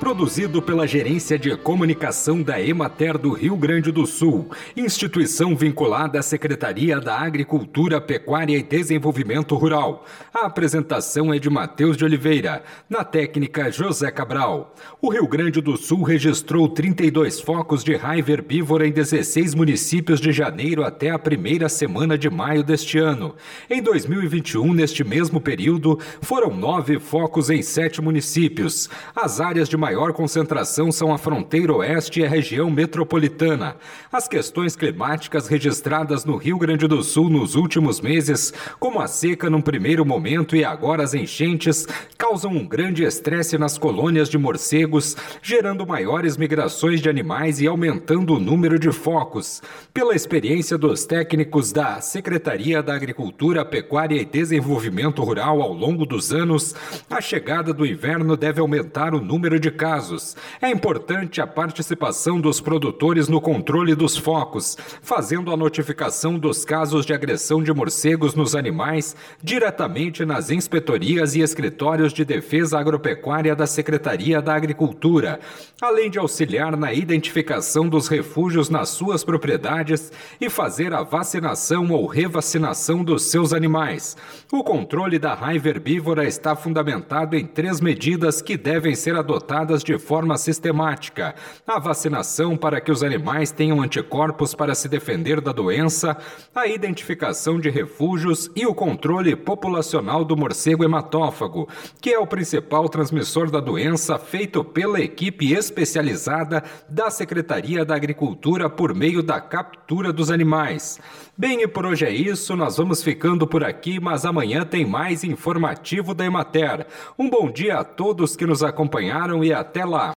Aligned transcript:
Produzido 0.00 0.62
pela 0.62 0.86
Gerência 0.86 1.36
de 1.36 1.56
Comunicação 1.56 2.40
da 2.40 2.62
Emater 2.62 3.18
do 3.18 3.32
Rio 3.32 3.56
Grande 3.56 3.90
do 3.90 4.06
Sul, 4.06 4.48
instituição 4.76 5.56
vinculada 5.56 6.20
à 6.20 6.22
Secretaria 6.22 7.00
da 7.00 7.18
Agricultura, 7.18 8.00
Pecuária 8.00 8.56
e 8.56 8.62
Desenvolvimento 8.62 9.56
Rural. 9.56 10.06
A 10.32 10.46
apresentação 10.46 11.34
é 11.34 11.38
de 11.40 11.50
Matheus 11.50 11.96
de 11.96 12.04
Oliveira, 12.04 12.62
na 12.88 13.02
técnica 13.02 13.72
José 13.72 14.08
Cabral. 14.12 14.72
O 15.02 15.10
Rio 15.10 15.26
Grande 15.26 15.60
do 15.60 15.76
Sul 15.76 16.04
registrou 16.04 16.68
32 16.68 17.40
focos 17.40 17.82
de 17.82 17.96
raiva 17.96 18.30
herbívora 18.30 18.86
em 18.86 18.92
16 18.92 19.54
municípios 19.56 20.20
de 20.20 20.30
janeiro 20.30 20.84
até 20.84 21.10
a 21.10 21.18
primeira 21.18 21.68
semana 21.68 22.16
de 22.16 22.30
maio 22.30 22.62
deste 22.62 22.98
ano. 22.98 23.34
Em 23.68 23.82
2021, 23.82 24.72
neste 24.72 25.02
mesmo 25.02 25.40
período, 25.40 25.98
foram 26.22 26.54
nove 26.54 27.00
focos 27.00 27.50
em 27.50 27.62
sete 27.62 28.00
municípios. 28.00 28.88
As 29.14 29.40
áreas 29.40 29.68
de 29.68 29.76
maior 29.88 30.12
concentração 30.12 30.92
são 30.92 31.14
a 31.14 31.16
fronteira 31.16 31.72
oeste 31.72 32.20
e 32.20 32.24
a 32.26 32.28
região 32.28 32.70
metropolitana. 32.70 33.76
As 34.12 34.28
questões 34.28 34.76
climáticas 34.76 35.48
registradas 35.48 36.26
no 36.26 36.36
Rio 36.36 36.58
Grande 36.58 36.86
do 36.86 37.02
Sul 37.02 37.30
nos 37.30 37.54
últimos 37.54 37.98
meses, 37.98 38.52
como 38.78 39.00
a 39.00 39.06
seca 39.06 39.48
num 39.48 39.62
primeiro 39.62 40.04
momento 40.04 40.54
e 40.54 40.62
agora 40.62 41.02
as 41.02 41.14
enchentes, 41.14 41.86
causam 42.18 42.50
um 42.50 42.68
grande 42.68 43.02
estresse 43.02 43.56
nas 43.56 43.78
colônias 43.78 44.28
de 44.28 44.36
morcegos, 44.36 45.16
gerando 45.40 45.86
maiores 45.86 46.36
migrações 46.36 47.00
de 47.00 47.08
animais 47.08 47.58
e 47.58 47.66
aumentando 47.66 48.34
o 48.34 48.40
número 48.40 48.78
de 48.78 48.92
focos. 48.92 49.62
Pela 49.94 50.14
experiência 50.14 50.76
dos 50.76 51.06
técnicos 51.06 51.72
da 51.72 52.02
Secretaria 52.02 52.82
da 52.82 52.94
Agricultura, 52.94 53.64
Pecuária 53.64 54.20
e 54.20 54.26
Desenvolvimento 54.26 55.24
Rural 55.24 55.62
ao 55.62 55.72
longo 55.72 56.04
dos 56.04 56.30
anos, 56.30 56.74
a 57.08 57.22
chegada 57.22 57.72
do 57.72 57.86
inverno 57.86 58.36
deve 58.36 58.60
aumentar 58.60 59.14
o 59.14 59.24
número 59.24 59.58
de 59.58 59.70
casos. 59.78 60.36
É 60.60 60.68
importante 60.68 61.40
a 61.40 61.46
participação 61.46 62.40
dos 62.40 62.60
produtores 62.60 63.28
no 63.28 63.40
controle 63.40 63.94
dos 63.94 64.16
focos, 64.16 64.76
fazendo 65.00 65.52
a 65.52 65.56
notificação 65.56 66.36
dos 66.36 66.64
casos 66.64 67.06
de 67.06 67.14
agressão 67.14 67.62
de 67.62 67.72
morcegos 67.72 68.34
nos 68.34 68.56
animais 68.56 69.14
diretamente 69.40 70.24
nas 70.24 70.50
inspetorias 70.50 71.36
e 71.36 71.40
escritórios 71.40 72.12
de 72.12 72.24
defesa 72.24 72.78
agropecuária 72.78 73.54
da 73.54 73.66
Secretaria 73.66 74.42
da 74.42 74.54
Agricultura, 74.54 75.38
além 75.80 76.10
de 76.10 76.18
auxiliar 76.18 76.76
na 76.76 76.92
identificação 76.92 77.88
dos 77.88 78.08
refúgios 78.08 78.68
nas 78.68 78.88
suas 78.88 79.22
propriedades 79.22 80.10
e 80.40 80.50
fazer 80.50 80.92
a 80.92 81.04
vacinação 81.04 81.88
ou 81.90 82.06
revacinação 82.06 83.04
dos 83.04 83.30
seus 83.30 83.52
animais. 83.52 84.16
O 84.50 84.64
controle 84.64 85.20
da 85.20 85.34
raiva 85.34 85.68
herbívora 85.68 86.26
está 86.26 86.56
fundamentado 86.56 87.36
em 87.36 87.46
três 87.46 87.80
medidas 87.80 88.42
que 88.42 88.56
devem 88.56 88.96
ser 88.96 89.14
adotadas 89.14 89.67
de 89.76 89.98
forma 89.98 90.36
sistemática. 90.36 91.34
A 91.66 91.78
vacinação 91.78 92.56
para 92.56 92.80
que 92.80 92.90
os 92.90 93.02
animais 93.02 93.50
tenham 93.50 93.80
anticorpos 93.82 94.54
para 94.54 94.74
se 94.74 94.88
defender 94.88 95.40
da 95.40 95.52
doença, 95.52 96.16
a 96.54 96.66
identificação 96.66 97.60
de 97.60 97.70
refúgios 97.70 98.50
e 98.56 98.66
o 98.66 98.74
controle 98.74 99.36
populacional 99.36 100.24
do 100.24 100.36
morcego 100.36 100.84
hematófago, 100.84 101.68
que 102.00 102.10
é 102.10 102.18
o 102.18 102.26
principal 102.26 102.88
transmissor 102.88 103.50
da 103.50 103.60
doença 103.60 104.18
feito 104.18 104.64
pela 104.64 105.00
equipe 105.00 105.52
especializada 105.52 106.64
da 106.88 107.10
Secretaria 107.10 107.84
da 107.84 107.94
Agricultura 107.94 108.70
por 108.70 108.94
meio 108.94 109.22
da 109.22 109.40
captura 109.40 110.12
dos 110.12 110.30
animais. 110.30 110.98
Bem, 111.40 111.62
e 111.62 111.68
por 111.68 111.86
hoje 111.86 112.04
é 112.04 112.10
isso, 112.10 112.56
nós 112.56 112.78
vamos 112.78 113.00
ficando 113.00 113.46
por 113.46 113.62
aqui, 113.62 114.00
mas 114.00 114.24
amanhã 114.24 114.64
tem 114.64 114.84
mais 114.84 115.22
informativo 115.22 116.12
da 116.12 116.26
Emater. 116.26 116.84
Um 117.16 117.30
bom 117.30 117.48
dia 117.48 117.78
a 117.78 117.84
todos 117.84 118.34
que 118.34 118.44
nos 118.44 118.60
acompanharam 118.64 119.44
e 119.44 119.52
até 119.52 119.84
lá! 119.84 120.06